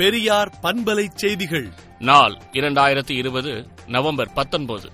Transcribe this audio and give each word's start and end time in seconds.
பெரியார் 0.00 0.52
பண்பலை 0.62 1.08
செய்திகள். 1.14 1.72
நாள் 1.98 2.38
இரண்டாயிரத்தி 2.52 3.10
இருபது 3.10 3.66
நவம்பர் 3.86 4.32
பத்தொன்பது. 4.32 4.90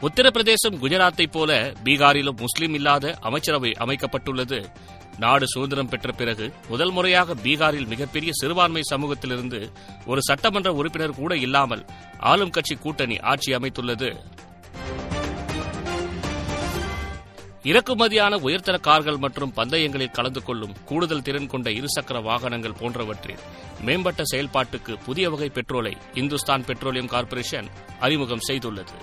உத்தரப்பிரதேசம் 0.00 0.76
குஜராத்தை 0.82 1.26
போல 1.30 1.72
பீகாரிலும் 1.84 2.36
முஸ்லிம் 2.36 2.74
இல்லாத 2.74 3.18
அமைச்சரவை 3.20 3.72
அமைக்கப்பட்டுள்ளது. 3.78 4.70
நாடு 5.18 5.48
சுதந்திரம் 5.48 5.88
பெற்ற 5.88 6.12
பிறகு 6.12 6.52
முதல் 6.68 6.90
முறையாக 6.90 7.34
பீகாரில் 7.34 7.86
மிகப்பெரிய 7.86 8.32
சிறுபான்மை 8.34 8.82
சமூகத்திலிருந்து 8.82 9.72
ஒரு 10.06 10.22
சட்டமன்ற 10.22 10.72
உறுப்பினர் 10.72 11.14
கூட 11.14 11.36
இல்லாமல் 11.36 11.84
ஆளும் 12.18 12.50
கட்சி 12.50 12.74
கூட்டணி 12.74 13.18
ஆட்சி 13.18 13.52
அமைத்துள்ளது. 13.52 14.24
இறக்குமதியான 17.62 18.34
உயர்தர 18.36 18.78
கார்கள் 18.78 19.16
மற்றும் 19.16 19.52
பந்தயங்களில் 19.52 20.10
கலந்து 20.10 20.42
கொள்ளும் 20.42 20.74
கூடுதல் 20.84 21.22
திறன் 21.22 21.46
கொண்ட 21.46 21.70
இருசக்கர 21.70 22.22
வாகனங்கள் 22.22 22.72
போன்றவற்றில் 22.72 23.38
மேம்பட்ட 23.80 24.22
செயல்பாட்டுக்கு 24.32 24.96
புதிய 25.04 25.30
வகை 25.30 25.50
பெட்ரோலை 25.54 25.96
இந்துஸ்தான் 26.14 26.64
பெட்ரோலியம் 26.64 27.06
கார்ப்பரேஷன் 27.06 27.68
அறிமுகம் 28.00 28.46
செய்துள்ளது. 28.48 28.96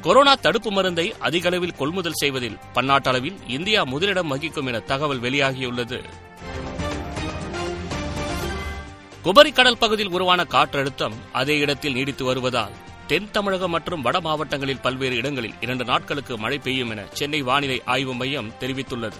கொரோனா 0.00 0.34
தடுப்பு 0.34 0.72
மருந்தை 0.72 1.14
அதிக 1.18 1.48
அளவில் 1.48 1.74
கொள்முதல் 1.74 2.20
செய்வதில் 2.22 2.58
பன்னாட்டளவில் 2.74 3.36
இந்தியா 3.46 3.84
முதலிடம் 3.84 4.28
வகிக்கும் 4.28 4.66
என 4.66 4.78
தகவல் 4.78 5.20
வெளியாகியுள்ளது. 5.20 6.02
குபரி 9.22 9.52
கடல் 9.52 9.78
பகுதியில் 9.78 10.12
உருவான 10.12 10.42
காற்றழுத்தம் 10.42 11.14
அதே 11.32 11.58
இடத்தில் 11.58 11.92
நீடித்து 11.92 12.24
வருவதால் 12.24 12.72
தென் 13.06 13.30
தமிழகம் 13.30 13.70
மற்றும் 13.70 14.02
வட 14.02 14.20
மாவட்டங்களில் 14.20 14.80
பல்வேறு 14.80 15.16
இடங்களில் 15.16 15.54
இரண்டு 15.60 15.84
நாட்களுக்கு 15.84 16.38
மழை 16.38 16.58
பெய்யும் 16.58 16.90
என 16.90 17.04
சென்னை 17.12 17.42
வானிலை 17.42 17.82
ஆய்வு 17.84 18.14
மையம் 18.14 18.52
தெரிவித்துள்ளது. 18.60 19.18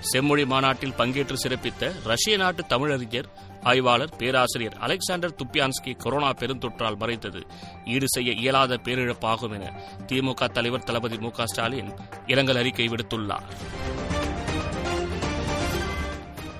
செம்மொழி 0.00 0.46
மாநாட்டில் 0.46 0.94
பங்கேற்று 0.98 1.36
சிறப்பித்த 1.42 1.92
ரஷ்ய 2.04 2.36
நாட்டு 2.36 2.64
தமிழறிஞர் 2.68 3.28
ஆய்வாளர் 3.62 4.16
பேராசிரியர் 4.16 4.76
அலெக்சாண்டர் 4.80 5.34
துப்பியான்ஸ்கி 5.42 5.96
கொரோனா 5.96 6.30
பெருந்தொற்றால் 6.32 6.96
மறைந்தது. 6.96 7.46
ஈடு 7.84 8.08
செய்ய 8.08 8.32
இயலாத 8.32 8.78
பேரிழப்பாகும் 8.84 9.54
என 9.54 9.80
திமுக 10.06 10.48
தலைவர் 10.48 10.84
தளபதி 10.84 11.18
மு 11.18 11.30
ஸ்டாலின் 11.44 11.92
இரங்கல் 12.26 12.56
அறிக்கை 12.56 12.88
விடுத்துள்ளார். 12.88 13.48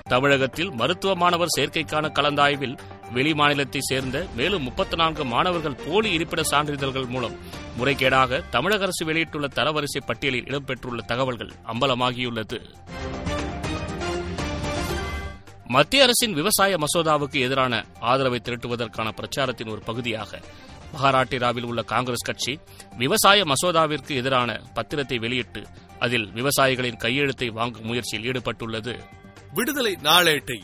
தமிழகத்தில் 0.01 0.71
மருத்துவ 0.71 1.15
மாணவர் 1.15 1.53
சேர்க்கைக்கான 1.57 2.11
கலந்தாய்வில் 2.11 2.77
வெளி 3.13 3.33
மாநிலத்தை 3.33 3.81
சேர்ந்த 3.81 4.27
மேலும் 4.35 4.63
முப்பத்தி 4.63 4.95
நான்கு 4.95 5.25
மாணவர்கள் 5.25 5.79
போலி 5.85 6.11
இருப்பிட 6.11 6.43
சான்றிதழ்கள் 6.43 7.05
மூலம் 7.05 7.35
முறைகேடாக 7.79 8.49
தமிழக 8.49 8.83
அரசு 8.83 9.05
வெளியிட்டுள்ள 9.05 9.47
தரவரிசை 9.47 10.01
பட்டியலில் 10.05 10.43
இடம்பெற்றுள்ள 10.43 11.05
தகவல்கள் 11.05 11.51
அம்பலமாகியுள்ளது. 11.65 12.59
மத்திய 15.67 16.03
அரசின் 16.03 16.33
விவசாய 16.33 16.77
மசோதாவுக்கு 16.77 17.39
எதிரான 17.39 17.85
ஆதரவை 17.99 18.41
திரட்டுவதற்கான 18.43 19.11
பிரச்சாரத்தின் 19.11 19.69
ஒரு 19.69 19.81
பகுதியாக 19.81 20.41
மகாராட்டிராவில் 20.93 21.63
உள்ள 21.63 21.81
காங்கிரஸ் 21.81 22.25
கட்சி 22.25 22.59
விவசாய 22.97 23.43
மசோதாவிற்கு 23.43 24.09
எதிரான 24.09 24.61
பத்திரத்தை 24.75 25.19
வெளியிட்டு 25.19 25.63
அதில் 25.99 26.31
விவசாயிகளின் 26.33 26.97
கையெழுத்தை 26.97 27.49
வாங்கும் 27.49 27.85
முயற்சியில் 27.85 28.31
ஈடுபட்டுள்ளது. 28.31 28.99
விடுதலை 29.53 29.97
நாளேட்டை 30.03 30.63